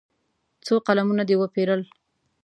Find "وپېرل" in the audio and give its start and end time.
1.39-1.81